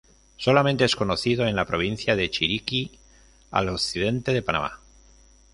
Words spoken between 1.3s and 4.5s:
en la provincia de Chiriquí al occidente de